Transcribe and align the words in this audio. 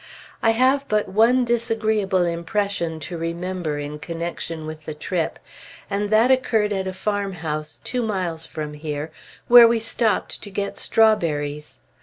I 0.41 0.49
have 0.57 0.87
but 0.87 1.07
one 1.09 1.45
disagreeable 1.45 2.23
impression 2.25 2.99
to 3.01 3.19
remember 3.19 3.77
in 3.77 3.99
connection 3.99 4.65
with 4.65 4.85
the 4.87 4.95
trip, 4.95 5.37
and 5.91 6.09
that 6.09 6.31
occurred 6.31 6.73
at 6.73 6.87
a 6.87 6.91
farmhouse 6.93 7.79
two 7.83 8.01
miles 8.01 8.43
from 8.47 8.73
here, 8.73 9.11
where 9.47 9.67
we 9.67 9.79
stopped 9.79 10.41
to 10.41 10.49
get 10.49 10.79
strawberries. 10.79 11.77